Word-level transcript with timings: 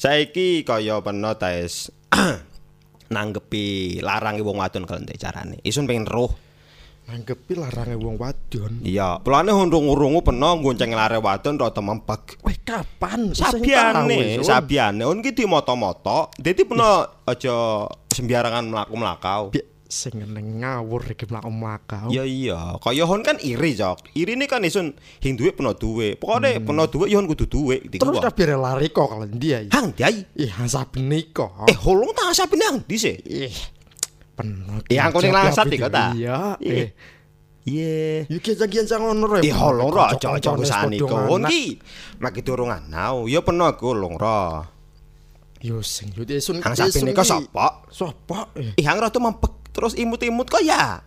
Saiki 0.00 0.64
kaya 0.64 0.96
peno 1.04 1.36
tes 1.36 1.92
nanggepi 3.14 4.00
larange 4.00 4.40
wong 4.40 4.56
wadon 4.56 4.88
kalendek 4.88 5.20
carane. 5.20 5.60
Isun 5.60 5.84
pengen 5.84 6.08
roh. 6.08 6.32
Nanggepi 7.04 7.52
larange 7.52 8.00
wong 8.00 8.16
wadon. 8.16 8.80
Iya, 8.80 9.20
pelane 9.20 9.52
urung-urungu 9.52 10.24
peno 10.24 10.56
gonceng 10.56 10.96
lare 10.96 11.20
wadon 11.20 11.60
rada 11.60 11.84
mempeg. 11.84 12.40
Weh 12.40 12.56
kapan? 12.64 13.36
Sabiane, 13.36 14.40
sabiane 14.40 15.04
on 15.04 15.20
ki 15.20 15.36
dimoto-moto. 15.36 16.32
Dadi 16.32 16.64
peno 16.64 17.04
aja 17.28 17.84
sembarangan 18.08 18.72
mlaku-mlakau. 18.72 19.52
Sing 19.90 20.22
neng 20.22 20.62
ngawur 20.62 21.02
iki 21.02 21.26
mlaku-mlakau. 21.26 22.14
Iya 22.14 22.22
iya, 22.22 22.58
kaya 22.78 23.02
hon 23.04 23.26
kan 23.26 23.42
iri, 23.42 23.74
Cok. 23.74 24.14
Irine 24.14 24.46
kan 24.46 24.62
isun 24.62 24.94
hing 25.18 25.34
duwe 25.34 25.50
peno 25.50 25.74
duwe. 25.74 26.14
Pokoke 26.14 26.62
peno 26.62 26.86
duwe 26.86 27.10
ya 27.10 27.18
hon 27.18 27.26
kudu 27.26 27.50
duwe 27.50 27.82
iki 27.82 27.98
Terus 27.98 28.22
wae. 28.22 28.24
kabeh 28.30 28.54
lari 28.54 28.88
kok 28.94 29.10
kalendi 29.10 29.48
ae. 29.50 29.66
Hang 29.74 29.90
diai. 29.90 30.22
Ih, 30.38 30.54
saben 30.70 31.10
kok. 31.34 31.66
Eh, 31.66 31.74
holong 31.74 32.14
tak 32.14 32.30
saben 32.38 32.62
nang 32.62 32.86
ndi 32.86 32.96
sih? 32.96 33.18
Ih. 33.18 33.50
Penuh. 34.38 34.78
Eh, 34.86 34.96
angkone 34.96 35.28
langsat 35.34 35.66
iki 35.68 35.82
ta? 35.90 36.14
Iya. 36.14 36.54
Eh. 36.62 36.70
Eh. 36.70 36.88
Iya. 37.66 38.24
Iki 38.30 38.56
janjian 38.56 38.86
sang 38.86 39.04
ngono 39.04 39.26
ro. 39.26 39.36
Eh 39.42 39.52
holong 39.52 39.90
ro 39.90 40.00
aja 40.06 40.38
aja 40.38 40.54
padha 40.56 40.86
kon 41.02 41.44
anak. 41.44 41.50
ki. 41.52 41.64
Maki 42.22 42.40
durung 42.46 42.70
anau, 42.72 43.26
ya 43.28 43.42
peno 43.44 43.66
aku 43.68 43.90
holong 43.92 44.16
ro. 44.16 44.64
Yo 45.60 45.84
sing 45.84 46.08
yo 46.16 46.24
esun. 46.24 46.64
Hang 46.64 46.72
saben 46.72 47.10
nika 47.12 47.20
sapa? 47.20 47.84
Sapa? 47.92 48.48
Eh, 48.56 48.80
Ih, 48.80 48.86
hang 48.88 48.96
rada 48.96 49.20
mempek 49.20 49.59
terus 49.80 49.96
imut-imut 49.96 50.44
kok 50.44 50.60
ya. 50.60 51.00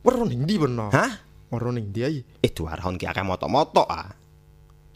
weru 0.00 0.24
ning 0.24 0.48
ndi 0.48 0.56
beno? 0.56 0.88
Hah? 0.88 1.20
Weru 1.52 1.68
ning 1.68 1.92
ndi 1.92 2.00
ae? 2.00 2.20
Eh, 2.40 2.48
dua 2.48 2.72
tahun 2.80 2.96
ki 2.96 3.04
akeh 3.04 3.20
moto-moto 3.20 3.84
ah. 3.84 4.08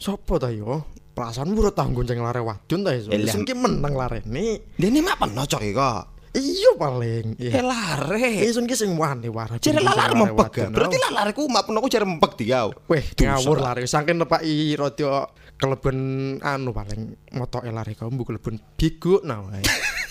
Sapa 0.01 0.41
ta 0.41 0.49
yo? 0.49 0.81
Perasaanmu 1.13 1.61
ora 1.61 1.69
tau 1.69 1.93
gonceng 1.93 2.17
lare 2.17 2.41
wadon 2.41 2.81
ta 2.81 2.97
iso. 2.97 3.13
Eh. 3.13 3.21
Isun 3.21 3.45
ki 3.45 3.53
meneng 3.53 3.93
larene. 3.93 4.73
Dene 4.73 4.99
mak 5.05 5.21
peno 5.21 5.45
cok 5.45 5.61
iki 5.61 5.77
kok. 5.77 6.01
Iya 6.33 6.71
paling. 6.81 7.37
Eh 7.37 7.53
Iya. 7.53 7.61
lare. 7.61 8.41
Isun 8.41 8.65
ki 8.65 8.73
sing 8.73 8.97
wani 8.97 9.29
wara. 9.29 9.61
Jere 9.61 9.77
lalar 9.77 10.09
lare 10.09 10.17
mempek. 10.17 10.49
wadon, 10.65 10.73
Berarti 10.73 10.97
lalareku 10.97 11.41
mak 11.45 11.69
peno 11.69 11.77
ku 11.77 11.93
jere 11.93 12.09
mempek 12.09 12.33
dia. 12.41 12.65
Weh, 12.89 13.05
Dosa. 13.13 13.37
ngawur 13.37 13.57
lari. 13.61 13.85
Saking 13.85 14.17
nepaki 14.17 14.73
rada 14.73 15.29
keleben 15.61 15.97
anu 16.41 16.73
paling 16.73 17.13
motoke 17.37 17.69
lari 17.69 17.93
kau 17.93 18.09
mbok 18.09 18.33
keleben 18.33 18.57
bego 18.73 19.21
nah 19.21 19.45
wae. 19.45 19.61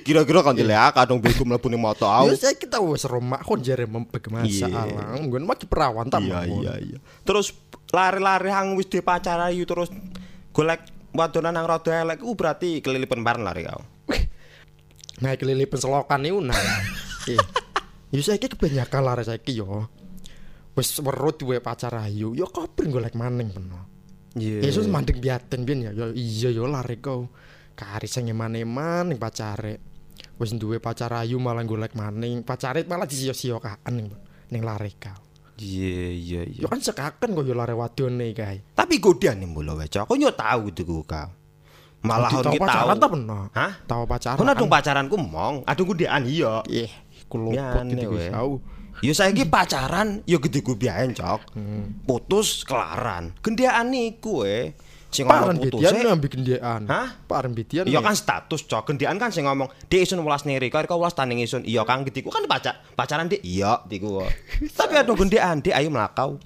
Kira-kira 0.00 0.40
kan 0.40 0.56
dilek 0.56 0.96
kadung 0.96 1.20
bego 1.20 1.44
mlebu 1.44 1.68
ning 1.68 1.82
moto 1.84 2.08
au. 2.08 2.32
Ya 2.32 2.36
saya 2.40 2.56
kita 2.56 2.80
wis 2.80 3.04
romak 3.04 3.44
kon 3.44 3.60
jare 3.60 3.84
mempek 3.84 4.32
masalah. 4.32 4.88
Nggon 5.20 5.44
maki 5.44 5.68
perawan 5.68 6.08
ta. 6.08 6.16
Iya 6.16 6.48
iya 6.48 6.72
iya. 6.80 6.98
Terus 7.28 7.52
lari-lari 7.92 8.48
hang 8.48 8.72
wis 8.80 8.88
ayu 8.88 9.68
terus 9.68 9.92
golek 10.56 10.80
wadonan 11.12 11.52
nang 11.52 11.68
rada 11.68 11.92
elek 11.92 12.24
ku 12.24 12.32
berarti 12.32 12.80
kelilipan 12.80 13.20
bareng 13.20 13.44
lari 13.44 13.68
kau. 13.68 13.84
Nah, 15.22 15.38
kelilipan 15.38 15.78
selokan 15.78 16.18
niku 16.24 16.40
nah. 16.42 16.56
Eh. 17.28 17.38
Ya 18.12 18.20
saiki 18.20 18.44
kebanyakan 18.52 19.08
lari 19.08 19.24
saiki 19.24 19.56
yo. 19.56 19.88
Wis 20.76 21.00
weruh 21.00 21.32
duwe 21.32 21.64
pacar 21.64 21.96
ayu, 21.96 22.36
yo 22.36 22.44
koper 22.44 22.84
golek 22.92 23.16
maning 23.16 23.48
peno. 23.48 23.88
Iya. 24.36 24.68
Yesus 24.68 24.84
mandeng 24.84 25.16
biaten 25.16 25.64
biyen 25.64 25.88
ya. 25.88 25.90
Yo 25.96 26.12
iya 26.12 26.52
yo 26.52 26.68
lari 26.68 27.00
kau. 27.00 27.32
Kari 27.72 28.08
sing 28.08 28.28
eman-eman 28.28 29.10
ning 29.10 29.18
pacare. 29.18 29.80
Wis 30.38 30.54
duwe 30.56 30.78
pacar 30.78 31.12
ayu 31.16 31.40
malah 31.40 31.64
golek 31.64 31.96
maning. 31.96 32.44
Pacare 32.44 32.84
malah 32.84 33.08
disio-siokan 33.08 33.78
ning 33.92 34.08
ning 34.52 34.62
lari 34.62 34.92
kau. 34.96 35.16
Iya 35.60 36.10
iya 36.10 36.40
iya. 36.48 36.60
Yo 36.64 36.68
kan 36.68 36.80
sekaken 36.80 37.36
kok 37.36 37.44
yo 37.46 37.54
lari 37.54 37.76
wadone 37.76 38.32
kae. 38.34 38.74
Tapi 38.74 38.98
godan 38.98 39.40
nih 39.40 39.48
mulu 39.48 39.78
wae. 39.78 39.88
Kau 39.88 40.16
yo 40.16 40.32
tahu 40.32 40.72
itu 40.72 40.82
kau. 40.84 41.28
Malah 42.02 42.34
tahu 42.34 42.58
ki 42.58 42.58
pacaran 42.58 42.96
ta 42.98 43.06
peno? 43.06 43.40
Hah? 43.54 43.72
Tahu 43.86 44.02
pacaran. 44.10 44.38
Kau 44.42 44.46
adung 44.50 44.66
pacaranku 44.66 45.14
mong, 45.14 45.62
adung 45.70 45.94
godean 45.94 46.26
iya. 46.26 46.58
Ih, 46.66 46.90
ku 47.30 47.38
luput 47.38 47.86
gitu 47.94 48.10
wis 48.18 48.26
tau. 48.26 48.58
Yo 49.02 49.14
saiki 49.14 49.46
pacaran 49.46 50.18
yo 50.26 50.42
gede 50.42 50.66
ku 50.66 50.74
biyen 50.74 51.14
cok. 51.14 51.54
Putus 52.02 52.66
kelaran. 52.66 53.30
Gendean 53.38 53.94
niku 53.94 54.42
we. 54.42 54.74
Sing 55.12 55.28
ngomong 55.28 55.60
putus 55.60 55.92
ngambil 55.92 56.28
gendean. 56.32 56.88
Hah? 56.88 57.20
Paran 57.28 57.52
bedian. 57.52 57.84
Iya 57.84 58.00
kan 58.00 58.16
status 58.16 58.64
cok 58.64 58.88
gendean 58.88 59.20
kan 59.20 59.28
sing 59.28 59.44
ngomong 59.44 59.68
Dek 59.92 60.08
isun 60.08 60.24
welas 60.24 60.48
neri 60.48 60.72
kau 60.72 60.80
kau 60.88 61.04
welas 61.04 61.12
tanding 61.12 61.44
isun? 61.44 61.68
Iya 61.68 61.84
kang 61.84 62.08
gediku 62.08 62.32
kan 62.32 62.48
pacar 62.48 62.80
pacaran 62.96 63.28
dek 63.28 63.44
Iya 63.44 63.84
diku 63.84 64.24
Tapi 64.80 64.96
adung 64.96 65.20
gendean 65.20 65.60
dek 65.60 65.76
ayo 65.76 65.92
melakau. 65.92 66.40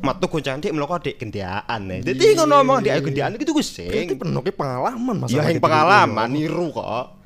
Matu 0.00 0.32
goncang 0.32 0.64
dek 0.64 0.72
melakau 0.72 0.96
dek 0.96 1.20
gendean 1.20 1.80
nih 1.84 2.00
Jadi 2.08 2.24
ngono 2.40 2.64
ngomong 2.64 2.76
dek 2.88 2.92
ayo 2.96 3.02
gendean 3.04 3.36
itu 3.36 3.52
gue 3.52 3.60
Berarti 3.60 4.00
sing 4.00 4.16
penuh 4.16 4.40
ke 4.40 4.52
pengalaman 4.56 5.14
mas. 5.20 5.28
Ya 5.28 5.44
yang 5.44 5.60
pengalaman 5.60 6.28
niru 6.32 6.72
kok. 6.72 7.20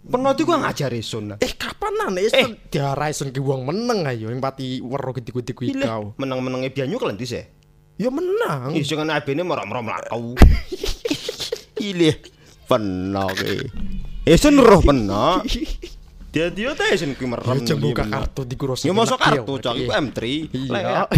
Pernah 0.00 0.32
itu 0.32 0.48
gue 0.48 0.56
ngajar 0.56 0.90
isun. 0.96 1.36
Eh 1.36 1.52
kapan 1.60 2.16
nih? 2.16 2.32
Eh 2.32 2.46
diarai 2.72 3.12
sen 3.12 3.28
ke 3.28 3.44
wong 3.44 3.68
meneng 3.68 4.08
ayo 4.08 4.32
yang 4.32 4.40
pati 4.40 4.80
wero 4.80 5.12
gede-gede 5.12 5.52
kuwi 5.52 5.76
kau. 5.76 6.16
Menang-menangnya 6.16 6.72
bianyu 6.72 6.96
kalian 6.96 7.20
sih 7.20 7.59
Ya 8.00 8.08
menang. 8.08 8.72
Ih 8.72 8.80
jangan 8.80 9.12
abene 9.12 9.44
merem-merem 9.44 9.84
melakau 9.84 10.32
Ilih 11.76 12.16
Pernah 12.64 13.28
ke 13.36 13.68
Isun 14.24 14.56
roh 14.56 14.80
pernah 14.80 15.44
Dia 16.32 16.48
dia 16.48 16.72
teh 16.72 16.96
isun 16.96 17.12
ki 17.12 17.28
merem 17.28 17.60
Ya 17.60 17.76
buka 17.76 18.08
kartu 18.08 18.48
di 18.48 18.56
kurus. 18.56 18.88
Ya 18.88 18.96
masuk 18.96 19.20
kartu 19.20 19.60
cok 19.60 19.74
iku 19.74 19.92
M3. 19.92 20.20
Iya. 20.54 21.04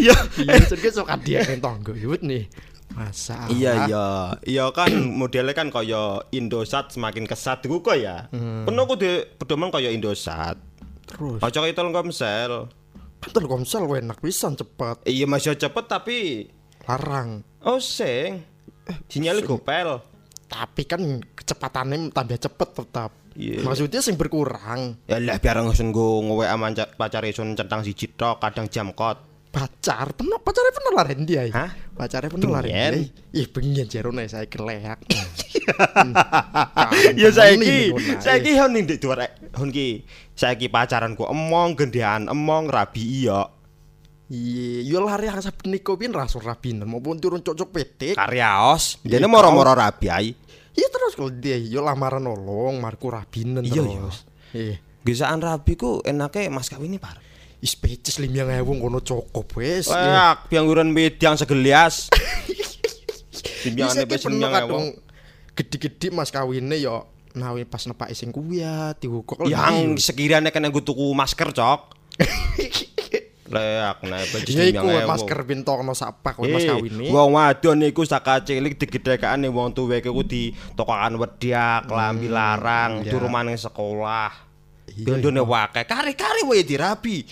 Ya. 0.00 0.16
Iya, 0.40 0.56
sen 0.64 0.80
ke 0.80 0.88
sok 0.90 1.06
dia 1.22 1.44
kan 1.44 1.60
tonggo 1.60 1.92
yut 1.92 2.24
nih. 2.24 2.48
Masa. 2.96 3.44
Iya 3.52 3.86
iya. 3.86 4.06
Iya 4.42 4.64
kan 4.72 4.88
modelnya 5.20 5.52
kan 5.52 5.68
kaya 5.68 6.24
Indosat 6.32 6.96
semakin 6.96 7.28
kesat 7.28 7.68
iku 7.68 7.84
kok 7.84 8.00
ya. 8.00 8.32
Penuh 8.32 8.84
kudu 8.88 9.36
pedoman 9.36 9.68
kaya 9.68 9.92
Indosat. 9.92 10.56
Terus. 11.04 11.44
Aja 11.44 11.60
kaya 11.60 11.76
Telkomsel. 11.76 12.79
Kan 13.20 13.30
Telkomsel 13.36 13.84
enak 13.84 14.18
pisan 14.24 14.56
cepet. 14.56 15.04
Iya 15.04 15.28
masih 15.28 15.56
cepet 15.56 15.84
tapi 15.86 16.48
Larang. 16.88 17.44
oh 17.68 17.76
sing 17.76 18.40
sinyalnya 19.06 19.44
gopel. 19.44 20.00
Tapi 20.50 20.82
kan 20.88 21.22
kecepatannya 21.36 22.10
tambah 22.10 22.40
cepet 22.40 22.68
tetap. 22.74 23.10
Iya. 23.38 23.62
Maksudnya 23.62 24.02
sing 24.02 24.18
berkurang. 24.18 24.98
Ya 25.06 25.22
lah 25.22 25.38
biar 25.38 25.62
ngesen 25.62 25.94
go 25.94 26.18
ngewe 26.18 26.50
aman 26.50 26.74
pacar 26.98 27.22
isun 27.22 27.54
centang 27.54 27.86
siji 27.86 28.10
tok 28.10 28.42
kadang 28.42 28.66
jam 28.66 28.90
kot. 28.90 29.29
Pacar 29.50 30.14
pernah 30.14 30.38
pacarnya 30.38 30.72
pernah 30.72 30.92
laren 31.02 31.20
dia 31.26 31.42
ya 31.42 31.54
Hah? 31.54 31.70
pacarnya 31.98 32.30
laren 32.30 32.70
Bengen? 32.70 32.92
dia 32.94 33.38
ih 33.42 33.46
pengen 33.50 33.86
jarone 33.86 34.24
saya 34.26 34.46
keleak 34.46 35.02
Ya 37.14 37.28
saiki, 37.30 37.92
saiki 38.18 38.56
hon 38.58 38.74
ning 38.74 38.84
ndek 38.88 38.98
duar 39.02 39.22
hon 39.58 39.70
ki. 39.70 40.02
Saiki 40.34 40.66
pacaranku 40.66 41.26
emong 41.26 41.76
gendean 41.76 42.26
emong 42.26 42.66
rabi 42.66 43.26
iya. 43.26 43.46
iya 44.26 44.86
yo 44.86 45.02
lari 45.02 45.26
yang 45.26 45.42
saben 45.42 45.74
niko 45.74 45.94
pian 45.94 46.14
rasul 46.14 46.40
rabinen 46.40 46.86
maupun 46.86 47.18
turun 47.18 47.42
cocok 47.42 47.68
petik 47.70 48.14
Karyaos, 48.14 49.02
Iya, 49.02 49.18
dene 49.18 49.26
moro-moro 49.26 49.74
rabi 49.74 50.06
ai. 50.08 50.30
iya 50.70 50.86
terus 50.88 51.18
kalau 51.18 51.30
dia 51.30 51.58
yo 51.58 51.82
lamaran 51.82 52.22
nolong 52.22 52.78
marku 52.78 53.10
rabinen 53.10 53.66
Iya, 53.66 53.82
terus 53.82 54.16
iya 54.54 54.76
Gisaan 55.00 55.40
rabi 55.40 55.74
ku 55.74 55.98
enake 56.04 56.46
mas 56.52 56.68
kawin 56.68 57.00
par. 57.00 57.16
Is 57.60 57.76
peces 57.76 58.16
limang 58.16 58.48
ewu 58.56 58.80
kono 58.80 59.04
cokop 59.04 59.60
wes 59.60 59.92
Wah, 59.92 60.48
piangguran 60.48 60.96
bediang 60.96 61.36
segelias. 61.36 62.08
Ki 63.60 63.76
penuh 63.76 64.40
nyang 64.40 64.52
kadung 64.56 64.86
gede-gede 65.52 66.08
mas 66.08 66.32
kawinnya 66.32 66.80
yo 66.80 67.04
nawi 67.36 67.68
pas 67.68 67.84
nepak 67.84 68.16
sing 68.16 68.32
kuwi 68.32 68.64
ya 68.64 68.96
diwukok 68.96 69.44
Yang 69.44 70.00
sekiranya 70.00 70.48
kan 70.48 70.64
aku 70.64 70.80
tuku 70.80 71.12
masker 71.12 71.52
cok. 71.52 71.80
Leak 73.50 73.98
nah 74.06 74.22
baju 74.30 74.46
ya 74.46 74.64
iku 74.70 74.86
masker 75.10 75.38
pinto 75.42 75.74
kono 75.74 75.90
sapak 75.90 76.38
kowe 76.38 76.46
mas 76.46 76.62
kawine 76.62 77.10
Wong 77.10 77.34
wadon 77.34 77.82
iku 77.82 78.06
saka 78.06 78.46
cilik 78.46 78.78
digedhekane 78.78 79.50
wong 79.50 79.74
tuwek 79.74 80.06
iku 80.06 80.22
di 80.22 80.54
tokokan 80.78 81.18
wedyak, 81.18 81.90
lambi 81.90 82.30
larang, 82.30 83.02
ya. 83.02 83.10
turu 83.10 83.26
maning 83.26 83.58
sekolah. 83.58 84.30
Iya, 84.86 85.18
Gendone 85.18 85.42
wae 85.42 85.82
kare-kare 85.82 86.46
wae 86.46 86.62
dirabi. 86.62 87.26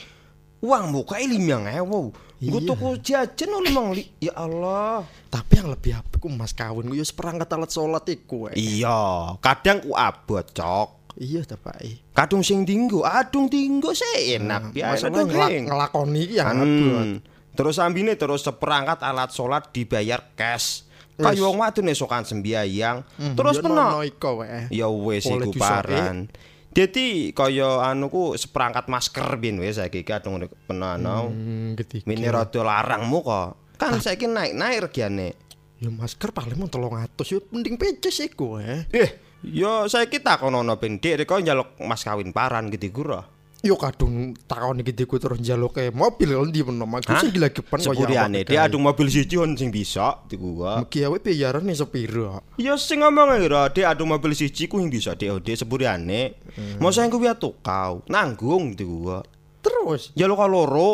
Uang 0.59 0.91
muka 0.91 1.19
limang 1.19 1.67
ewu. 1.67 2.11
Gue 2.39 2.63
Iya. 2.63 2.71
tuku 2.71 2.89
jajan 3.03 3.49
lu 3.51 3.59
limang 3.63 3.91
li. 3.91 4.07
Ya 4.19 4.31
Allah. 4.33 5.03
Tapi 5.27 5.59
yang 5.59 5.71
lebih 5.71 5.99
apik 5.99 6.19
ku 6.19 6.31
mas 6.31 6.55
kawin 6.55 6.87
ku 6.87 6.95
yo 6.95 7.03
seperangkat 7.03 7.51
alat 7.51 7.67
salat 7.69 8.07
iku 8.07 8.47
we. 8.47 8.55
Iya, 8.55 9.35
kadang 9.39 9.83
ku 9.83 9.91
abot 9.93 10.47
cok. 10.47 11.19
Iya 11.19 11.43
ta 11.43 11.59
Pak. 11.59 11.83
eh. 11.83 11.99
Kadung 12.15 12.47
sing 12.47 12.63
tinggo, 12.63 13.03
adung 13.03 13.51
tinggo 13.51 13.91
sih 13.91 14.39
enak 14.39 14.71
biasa 14.71 15.11
Masalah 15.11 15.27
ngelak, 15.27 15.51
ngelakoni 15.67 16.23
yang 16.31 16.47
abot. 16.47 16.63
Hmm. 16.63 17.15
Terus 17.59 17.77
ambine 17.83 18.15
terus 18.15 18.47
seperangkat 18.47 19.03
alat 19.03 19.35
sholat 19.35 19.75
dibayar 19.75 20.23
cash. 20.39 20.87
Kayak 21.19 21.43
wong 21.43 21.59
wadon 21.59 21.91
esokan 21.91 22.23
sembiayang. 22.23 23.03
Terus 23.35 23.59
Yo 23.59 23.63
peno. 23.67 24.07
iko 24.07 24.31
we. 24.39 24.71
Ya 24.71 24.87
wis 24.87 25.27
iku 25.27 25.51
paran. 25.59 26.31
Dadi 26.79 27.35
kaya 27.35 27.91
anu 27.91 28.07
ku 28.07 28.39
seperangkat 28.39 28.87
masker 28.87 29.27
bin 29.43 29.59
wis 29.59 29.83
saiki 29.83 30.07
kadung 30.07 30.39
peno 30.47 30.95
anu. 30.95 31.27
Hmm. 31.27 31.75
Mini 32.07 32.31
rada 32.31 32.63
larangmu 32.63 33.19
kok. 33.27 33.75
Kan 33.83 33.99
saiki 33.99 34.31
naik-naik 34.31 34.87
regane. 34.87 35.35
Ya 35.83 35.91
masker 35.91 36.31
paling 36.31 36.55
mau 36.55 36.71
300 36.71 37.19
ya 37.27 37.39
mending 37.51 37.75
peces 37.83 38.23
iku 38.23 38.63
eh. 38.63 38.87
Eh, 38.95 39.11
yo 39.43 39.91
saiki 39.91 40.23
takonono 40.23 40.79
ben 40.79 41.03
Dik 41.03 41.27
rek 41.27 41.31
njaluk 41.43 41.75
mas 41.83 42.07
kawin 42.07 42.31
paran 42.31 42.71
gitu 42.71 42.95
gura. 42.95 43.27
Yo 43.59 43.75
kadung 43.75 44.39
takon 44.47 44.79
iki 44.79 44.95
diku 44.95 45.19
terus 45.19 45.43
njaluk 45.43 45.75
ke 45.75 45.91
mobil 45.91 46.31
ndi 46.47 46.63
meno 46.63 46.87
aku 46.87 47.11
Hah? 47.11 47.19
sing 47.19 47.35
dilagepan 47.35 47.75
kaya 47.75 47.91
Sepuriane 47.91 48.39
awake 48.39 48.47
dia 48.47 48.55
dhewe. 48.55 48.69
adu 48.71 48.79
mobil 48.79 49.07
siji 49.11 49.35
on 49.35 49.59
sing 49.59 49.75
bisa 49.75 50.23
diku 50.31 50.63
gua. 50.63 50.79
Mugi 50.79 51.03
awe 51.03 51.19
bayarane 51.19 51.75
sepiro? 51.75 52.39
Ya 52.55 52.79
sing 52.79 53.03
ngomong 53.03 53.35
ira 53.43 53.67
dia 53.67 53.91
adu 53.91 54.07
mobil 54.07 54.31
siji 54.31 54.71
ku 54.71 54.79
sing 54.79 54.87
bisa 54.87 55.19
DOD 55.19 55.59
sepuriane. 55.59 56.39
Masa 56.79 57.03
yang 57.03 57.11
kuwi 57.11 57.27
tukau 57.35 58.07
nanggung 58.07 58.79
diku 58.79 59.11
gua. 59.11 59.27
Terus 59.59 60.15
Njaluk 60.15 60.39
karo 60.39 60.51
loro. 60.55 60.91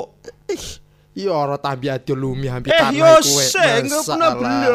ih 0.49 0.65
ya 1.15 1.37
ora 1.37 1.61
tambi 1.61 1.93
adi 1.93 2.17
lumi 2.17 2.49
hampir 2.49 2.73
Eh 2.73 2.81
tanah 2.81 2.97
yo 2.97 3.07
iku, 3.21 3.33
eh. 3.39 3.45
sing 3.45 3.83
Masalah. 3.87 4.33
bener-bener. 4.41 4.75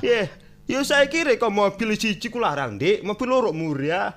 Eh, 0.00 0.26
yo 0.70 0.78
saiki 0.80 1.26
rek 1.26 1.42
mobil 1.42 1.98
siji 1.98 2.30
ku 2.30 2.38
larang, 2.38 2.78
Dik. 2.78 3.02
Mobil 3.02 3.26
loro 3.26 3.50
murah. 3.50 4.14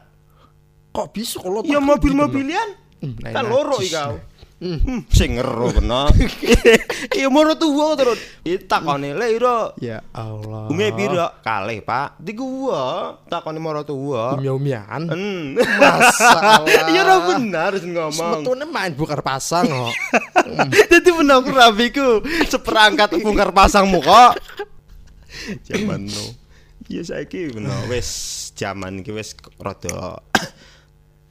Kok 0.94 1.10
bisa 1.10 1.42
kalau 1.42 1.66
Ya 1.66 1.82
mobil-mobilian. 1.82 2.86
Hmm, 3.00 3.16
Kan 3.20 3.32
nah, 3.32 3.44
loro 3.48 3.80
kau. 3.80 4.14
nah. 4.20 4.38
Hmm, 4.60 5.08
sing 5.08 5.40
ngero 5.40 5.72
kena. 5.72 6.12
Iya 7.16 7.32
moro 7.32 7.56
tuwa 7.56 7.96
terus. 7.96 8.20
Iki 8.44 8.68
takone 8.68 9.16
le 9.16 9.32
ira. 9.32 9.72
Ya 9.80 10.04
Allah. 10.12 10.68
Umi 10.68 10.92
pira? 10.92 11.32
Kalih, 11.40 11.80
Pak. 11.80 12.20
Di 12.20 12.36
gua 12.36 13.16
takone 13.32 13.56
moro 13.56 13.88
tuwa. 13.88 14.36
Umia-umian. 14.36 15.08
Hmm. 15.08 15.56
Masalah. 15.56 16.68
Iya 16.92 17.08
ora 17.08 17.18
benar 17.32 17.72
sing 17.80 17.96
ngomong. 17.96 18.44
Sebetulnya 18.44 18.68
main 18.68 18.92
bukar 18.92 19.24
pasang 19.24 19.64
kok. 19.64 19.96
Dadi 20.92 21.08
benar 21.16 21.40
aku 21.40 21.50
rabiku 21.56 22.08
seperangkat 22.52 23.16
bongkar 23.24 23.56
pasangmu 23.56 24.04
kok. 24.04 24.44
Zaman 25.72 26.04
no. 26.04 26.26
Iya 26.92 27.08
saiki 27.08 27.54
bener 27.56 27.88
wis 27.88 28.10
zaman 28.60 29.06
iki 29.06 29.16
wis 29.16 29.38
rada 29.56 30.20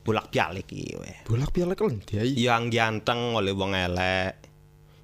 bolak 0.09 0.33
balik 0.33 0.65
iki 0.73 0.97
weh. 0.97 1.17
Bolak 1.29 1.53
balik 1.53 1.77
kan 1.77 2.01
dia. 2.09 2.25
Yang 2.25 2.63
ganteng 2.73 3.37
oleh 3.37 3.53
wong 3.53 3.77
elek. 3.77 4.33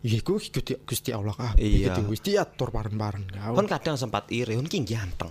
Ya 0.01 0.17
iku 0.21 0.41
Gusti 0.41 0.73
Gusti 0.81 1.11
Allah 1.13 1.37
kah. 1.37 1.53
Iya. 1.61 1.93
Gitu 1.93 2.09
wis 2.09 2.25
diatur 2.25 2.73
bareng-bareng 2.73 3.29
kau. 3.29 3.53
Kon 3.53 3.69
kadang 3.69 4.01
sempat 4.01 4.33
iri, 4.33 4.57
kon 4.57 4.65
ki 4.65 4.81
ganteng. 4.89 5.29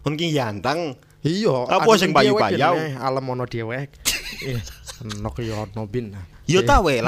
Kon 0.00 0.16
ki 0.16 0.32
ganteng. 0.32 0.96
Iya. 1.20 1.68
Apa 1.68 1.84
anu 1.84 2.00
sing 2.00 2.16
kene, 2.16 2.96
Alam 2.96 3.24
ono 3.28 3.44
dewek. 3.44 3.92
Eh, 4.34 4.58
Nok 5.22 5.46
yo 5.46 5.62
ono 5.62 5.86
bin. 5.86 6.10
nah. 6.10 6.26
Yo 6.48 6.60
Eh, 6.60 6.66
ta 6.66 6.82
we 6.82 6.98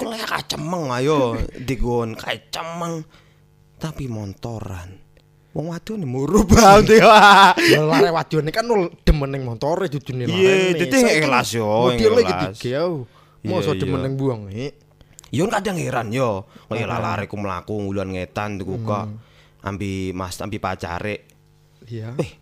kok 0.00 0.08
lek 0.08 0.24
kacemeng 0.24 0.88
ayo 0.96 1.36
digon 1.60 2.16
kacemeng. 2.16 3.04
Tapi 3.76 4.08
montoran. 4.08 5.11
Wong 5.52 5.68
wadon 5.68 6.08
murup 6.08 6.48
banget 6.56 7.04
ya. 7.04 7.52
Ya 7.60 7.80
lare 7.84 8.08
wadone 8.16 8.48
kan 8.48 8.64
demen 9.04 9.28
ning 9.28 9.44
motore 9.44 9.92
dudune 9.92 10.24
lare. 10.24 10.32
Iya, 10.32 10.80
dadi 10.80 10.96
ikhlas 11.20 11.48
yo, 11.52 11.92
Modele 11.92 12.24
iki 12.24 12.72
yo. 12.72 13.04
Iya, 13.44 13.50
Mosok 13.52 13.74
demen 13.76 14.00
iya. 14.00 14.04
ning 14.08 14.14
buang 14.16 14.40
iki. 14.48 14.68
Yo 15.32 15.44
kadang 15.52 15.76
heran 15.76 16.08
yo. 16.08 16.48
Kaya 16.72 16.88
lare 16.88 17.28
ku 17.28 17.36
mlaku 17.36 17.84
nguluan 17.84 18.16
ngetan 18.16 18.56
tuku 18.56 18.80
kok. 18.80 19.06
Ambi 19.68 20.16
mas 20.16 20.40
ambi 20.40 20.56
pacare. 20.56 21.28
Iya. 21.84 22.16
Eh, 22.16 22.32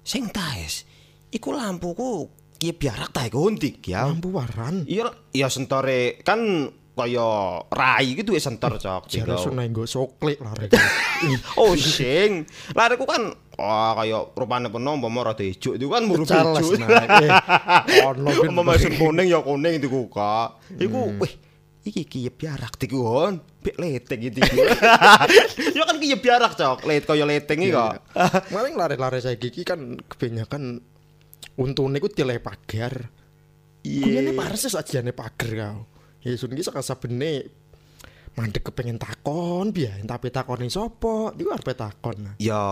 sing 0.00 0.32
taes. 0.32 0.88
Iku 1.28 1.52
lampuku 1.52 2.32
ki 2.56 2.80
biarak 2.80 3.12
ta 3.12 3.28
iku 3.28 3.52
ya. 3.84 4.08
Lampu 4.08 4.32
waran. 4.32 4.88
Iya, 4.88 5.12
iya 5.36 5.52
sentore 5.52 6.24
kan 6.24 6.72
kaya 6.94 7.58
rai 7.74 8.14
gitu 8.14 8.38
ya 8.38 8.40
sentor 8.40 8.78
cok. 8.78 9.10
Jare 9.10 9.34
sunai 9.34 9.66
nggo 9.66 9.84
soklik 9.84 10.38
lare. 10.38 10.70
Oh 11.58 11.74
sing. 11.74 12.46
Lariku 12.70 13.02
kan 13.02 13.34
oh 13.58 13.92
kaya 13.98 14.18
rupane 14.30 14.70
peno 14.70 14.94
umpama 14.94 15.26
rada 15.26 15.42
ijo 15.42 15.74
itu 15.74 15.90
kan 15.90 16.06
Cales 16.22 16.70
ijo. 16.70 16.86
Eh, 16.86 18.06
ono. 18.06 18.30
Umpama 18.46 18.78
sun 18.78 18.94
kuning 18.94 19.26
ya 19.26 19.42
kuning 19.42 19.82
diku 19.82 20.06
kok. 20.06 20.62
Iku 20.78 21.18
wih 21.18 21.32
iki 21.82 22.06
ki 22.06 22.30
biarak 22.30 22.78
diku 22.78 23.02
on. 23.02 23.42
Bek 23.58 23.74
leteng 23.74 24.22
iki. 24.22 24.40
Ya 25.76 25.82
kan 25.82 25.98
ki 25.98 26.14
biarak 26.22 26.54
cok. 26.54 26.86
Let 26.86 27.10
kaya 27.10 27.26
leteng 27.26 27.58
iki 27.58 27.74
kok. 27.74 28.06
Maling 28.54 28.78
lare-lare 28.78 29.18
saiki 29.18 29.50
iki 29.50 29.66
kan 29.66 29.98
kebanyakan 29.98 30.78
untune 31.58 31.98
ku 31.98 32.06
tile 32.06 32.38
pagar. 32.38 33.10
Kunyane 33.82 34.30
parses 34.32 34.78
ajane 34.78 35.10
pagar 35.10 35.50
kau. 35.50 35.78
Ya 36.24 36.32
sun 36.40 36.56
iki 36.56 36.64
saka 36.64 36.80
sabene 36.80 37.44
mandek 38.34 38.66
kepengen 38.66 38.98
takon 38.98 39.70
biyen 39.70 40.08
tapi 40.08 40.32
takoni 40.32 40.72
sapa 40.72 41.36
iku 41.36 41.52
arep 41.52 41.76
takon. 41.76 42.34
Ya 42.40 42.64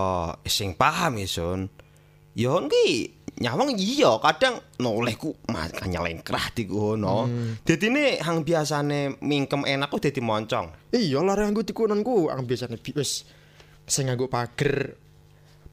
sing 0.49 0.73
paham 0.73 1.21
isun. 1.21 1.69
Ya 2.33 2.57
ki 2.65 3.13
nyawang 3.37 3.77
iya 3.77 4.17
kadang 4.17 4.57
nolehku 4.81 5.37
makanya 5.53 6.01
lengkrah 6.01 6.49
diku 6.57 6.97
no. 6.97 7.29
Dadi 7.61 7.93
ne 7.93 8.17
hang 8.19 8.41
biasane 8.41 9.21
mingkem 9.21 9.69
enak 9.69 9.93
kok 9.93 10.01
dadi 10.09 10.21
moncong. 10.21 10.89
iya 10.89 11.21
lare 11.21 11.45
anggo 11.45 11.61
tikunanku 11.61 12.33
ang 12.33 12.45
biasane 12.49 12.81
bi- 12.81 12.97
wis 12.97 13.25
sing 13.85 14.09
nganggo 14.09 14.29
pager 14.29 14.97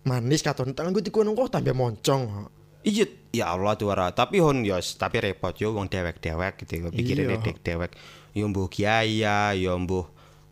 manis 0.04 0.44
katon 0.44 0.76
anggo 0.76 1.00
tikunan 1.00 1.32
kok 1.32 1.56
tambah 1.60 1.76
moncong 1.76 2.48
kok. 2.80 2.88
Iya, 2.88 3.04
ya 3.30 3.44
Allah 3.52 3.76
tuara. 3.76 4.06
Tapi 4.10 4.40
hon 4.40 4.64
ya, 4.64 4.80
tapi 4.80 5.20
repot 5.20 5.52
yo 5.54 5.76
wong 5.76 5.86
dewek-dewek 5.86 6.64
gitu. 6.64 6.88
Pikirane 6.88 7.36
Iya. 7.36 7.44
dek 7.44 7.58
dewek. 7.60 7.92
Yo 8.32 8.48
mbuh 8.48 8.66
kiaya, 8.66 9.52
yo 9.52 9.76
mbuh 9.76 10.06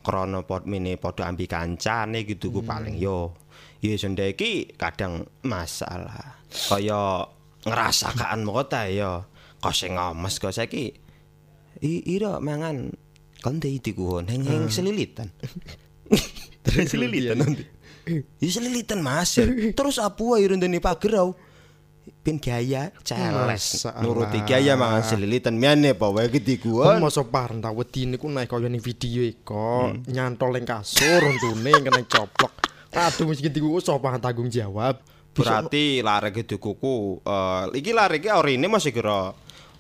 krana 0.05 0.45
pot 0.45 0.65
mene 0.65 0.97
padha 0.97 1.29
ambi 1.29 1.45
kancane 1.45 2.25
gitu 2.25 2.53
ku 2.53 2.61
paling 2.61 2.97
yo. 2.97 3.33
Ya 3.81 3.95
sende 3.97 4.29
iki 4.29 4.75
kadang 4.77 5.25
masalah. 5.43 6.39
Kaya 6.51 7.25
ngerasakan 7.65 8.45
kok 8.45 8.67
ta 8.69 8.87
yo. 8.91 9.25
Kok 9.59 9.75
sing 9.75 9.95
ngomes 9.95 10.39
kok 10.39 10.55
saiki. 10.55 10.95
Ira 11.83 12.43
mangan 12.43 12.91
konde 13.39 13.71
iku 13.71 14.19
hon 14.19 14.27
heng-heng 14.27 14.67
selilitan. 14.67 15.31
Terus 16.67 16.91
selilitan 16.91 17.39
nanti. 17.39 17.65
Ya 18.43 18.49
selilitan 18.51 18.99
Mas. 19.05 19.39
Terus 19.77 19.97
apa 20.03 20.19
wae 20.19 20.43
rendene 20.49 20.83
pager 20.83 21.15
pin 22.11 22.37
gaya 22.43 22.91
celes 23.05 23.87
nuruti 24.03 24.43
gaya 24.45 24.75
mangan 24.75 25.05
selilitan. 25.05 25.55
Miane 25.57 25.95
apa 25.95 26.09
wae 26.11 26.29
Kon 26.29 26.35
gedikuan 26.41 26.99
mosok 26.99 27.33
pareng 27.33 27.63
ta 27.63 27.73
wedi 27.73 28.09
niku 28.09 28.29
naik 28.29 28.51
kaya 28.51 28.69
ning 28.69 28.83
video 28.83 29.23
iko 29.25 29.95
nyantol 30.09 30.57
ning 30.57 30.67
kasur 30.67 31.23
untune 31.25 31.73
kena 31.73 32.03
coplok. 32.05 32.53
Aduh 32.93 33.29
mesti 33.29 33.47
gitu 33.47 33.69
sapa 33.85 34.17
yang 34.17 34.21
tanggung 34.21 34.49
jawab. 34.49 34.99
Berarti 35.37 36.03
lare 36.03 36.35
gedikuku 36.35 37.23
eh 37.23 37.65
iki 37.79 37.95
lare 37.95 38.19
iki 38.19 38.33
orine 38.33 38.67
masih 38.67 38.91
kira 38.91 39.31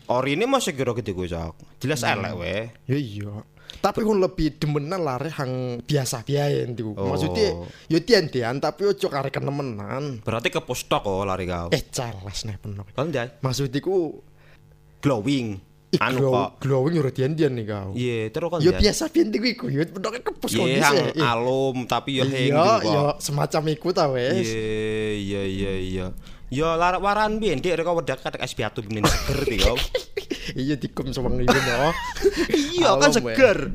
orine 0.08 0.44
masih 0.47 0.73
kira 0.73 0.94
gediku 0.94 1.26
cok. 1.26 1.82
Jelas 1.82 2.06
elek 2.06 2.32
wae 2.38 2.70
Ya 2.87 2.97
iya. 2.97 3.35
Tapi 3.78 4.00
kon 4.00 4.18
lebih 4.18 4.56
demenan 4.56 4.98
lare 4.98 5.30
hang 5.30 5.52
biasa 5.80 6.20
biaya 6.20 6.64
niku. 6.64 6.92
Oh. 6.92 7.08
Maksudnya 7.08 7.54
yo 7.84 7.98
tian-tian 7.98 8.56
tapi 8.56 8.84
ojo 8.84 9.06
karek 9.06 9.32
kenemenan. 9.32 10.18
berarti 10.20 10.48
ke 10.48 10.58
postok 10.58 11.02
oh 11.02 11.22
lari 11.22 11.44
kau 11.44 11.68
Eh 11.68 11.84
celes 11.84 12.42
nih 12.42 12.56
penuh. 12.56 12.82
kalau 12.88 13.06
ndak 13.06 13.38
Maksudku 13.38 14.18
glowing 14.98 15.62
ih, 15.88 16.00
anu 16.00 16.20
glow, 16.20 16.32
kok 16.34 16.50
glowing 16.60 16.94
yo 16.94 17.06
tian-tian 17.08 17.54
nih 17.54 17.64
kau. 17.64 17.94
iya 17.94 18.28
terus 18.28 18.48
kan 18.50 18.58
Yo 18.58 18.70
biasa 18.72 19.08
biyen 19.08 19.28
niku 19.30 19.46
iku 19.46 19.66
yo 19.68 19.80
pendoke 19.84 20.20
kepus 20.20 20.50
iya 20.50 20.60
kondisi. 20.60 20.82
hang 20.84 20.96
Eh, 21.14 21.25
alum 21.25 21.76
tapi 21.84 22.10
yo 22.14 22.25
heng 22.25 22.50
Iya, 22.50 22.66
gitu 22.76 22.88
yo 22.88 23.00
kok 23.06 23.16
semacam 23.20 23.62
iku 23.70 23.88
ta 23.90 24.04
wes. 24.06 24.42
iya 24.42 24.60
iya 25.14 25.42
iya 25.44 25.72
iya 25.78 26.06
yo 26.48 26.66
larak 26.75 26.98
waran 26.98 27.37
biyen 27.37 27.58
dek 27.58 27.72
rek 27.75 27.87
wedak 27.87 28.18
kadek 28.18 28.40
es 28.40 28.52
piatu 28.52 28.82
bener 28.82 29.04
seger 29.04 29.38
kau 29.62 29.76
Iya 30.55 30.76
dikum 30.78 31.11
sewang 31.11 31.40
iki 31.40 31.52
no. 31.52 31.90
Iya 32.78 32.90
kan 32.97 33.11
seger. 33.12 33.59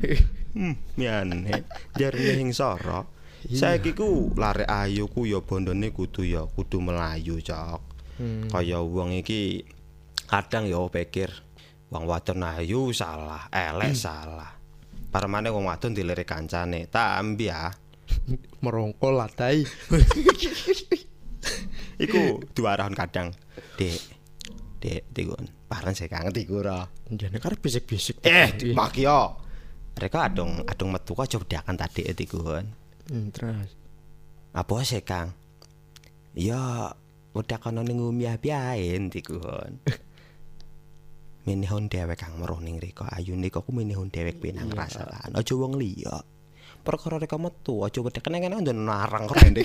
Hmm, 0.54 0.78
miane. 0.94 1.66
Jarine 1.98 2.38
hing 2.38 2.54
soro. 2.54 3.10
Iya. 3.42 3.74
Saiki 3.82 3.90
ku 3.90 4.30
lare 4.38 4.62
ayu 4.62 5.10
ku 5.10 5.26
ya 5.26 5.42
bondone 5.42 5.90
kudu 5.90 6.22
ya 6.22 6.46
kudu 6.46 6.78
melayu, 6.78 7.42
Cok. 7.42 7.80
Hmm. 8.22 8.46
Kaya 8.46 8.78
wong 8.78 9.18
iki 9.18 9.66
kadang 10.30 10.70
ya 10.70 10.78
pikir 10.86 11.34
wong 11.90 12.06
wadon 12.06 12.46
ayu 12.46 12.94
salah, 12.94 13.50
elek 13.50 13.98
Hmm. 13.98 13.98
salah. 13.98 14.50
Parmane 15.10 15.50
wong 15.50 15.66
wadon 15.66 15.90
dilirik 15.90 16.30
kancane, 16.30 16.86
tambi 16.86 17.50
ya. 17.50 17.74
Merongkol 18.62 19.18
lah 19.18 19.30
tai. 19.34 19.66
Iku 21.98 22.46
duarahan 22.54 22.94
kadang. 22.94 23.34
Dek. 23.74 24.13
Dek, 24.84 25.08
dikun. 25.16 25.48
Parang 25.64 25.96
saya 25.96 26.12
kangen 26.12 26.36
iku 26.36 26.60
ra. 26.60 26.84
Jane 27.08 27.40
karep 27.40 27.56
bisik-bisik. 27.56 28.20
Eh, 28.20 28.52
makyo. 28.76 29.40
Mereka 29.96 30.28
adung 30.28 30.60
adung 30.68 30.92
metu 30.92 31.16
kok 31.16 31.24
coba 31.24 31.44
diakan 31.48 31.76
tadi 31.80 32.04
dikun. 32.12 32.64
Hmm, 33.08 33.32
terus. 33.32 33.72
Apa 34.52 34.84
sih 34.84 35.00
Kang? 35.00 35.32
Ya 36.36 36.92
udah 37.32 37.58
kono 37.64 37.80
ning 37.80 37.96
umyah 37.96 38.36
biae 38.36 39.00
dikon. 39.08 39.80
Minihun 41.48 41.88
dhewek 41.88 42.20
Kang 42.20 42.36
meruh 42.36 42.60
ning 42.60 42.76
riko 42.76 43.08
ayune 43.08 43.48
kok 43.48 43.64
minihun 43.72 44.12
dhewek 44.12 44.36
pinang 44.36 44.68
rasakan. 44.68 45.32
Aja 45.32 45.54
wong 45.56 45.80
liya. 45.80 46.20
perkara 46.84 47.16
rek 47.16 47.32
metu 47.40 47.80
aja 47.80 47.98
wedhe 48.04 48.20
kene-kene 48.20 48.60
ndono 48.60 48.84
narang 48.84 49.24
keren 49.24 49.56
dek. 49.56 49.64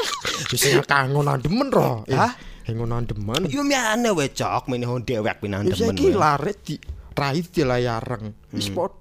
Wis 0.50 0.64
kangen 0.88 1.28
demen 1.44 1.68
ro. 1.68 2.08
Eh, 2.08 2.16
Hah? 2.16 2.32
Ngono 2.64 2.96
demen. 3.04 3.44
Yo 3.52 3.60
miane 3.60 4.08
we 4.16 4.32
cok 4.32 4.72
meneh 4.72 4.88
dewek 5.04 5.44
pinan 5.44 5.68
Wis 5.68 5.76
demen. 5.76 5.92
iki 5.92 6.08
we. 6.08 6.16
lare 6.16 6.52
di 6.64 6.74
rai 7.12 7.44
di 7.44 7.62
layareng. 7.62 8.24
Wis 8.56 8.72
Hmm. 8.72 8.76
pot 8.76 8.92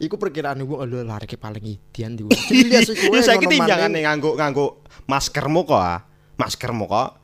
Iku 0.00 0.16
perkiraan 0.16 0.56
wong 0.64 0.88
lho 0.88 1.04
lare 1.04 1.28
ki 1.28 1.36
paling 1.36 1.60
idian 1.60 2.16
di 2.16 2.24
wong. 2.24 2.32
Jelas 2.32 2.88
iku. 2.88 3.12
Ya 3.12 3.20
eh, 3.20 3.24
saiki 3.24 3.44
tinjangane 3.44 4.00
nganggo 4.00 4.32
nganggo 4.32 4.66
maskermu 5.04 5.68
kok 5.68 5.76
ah. 5.76 6.00
Maskermu 6.40 6.88
kok 6.88 7.19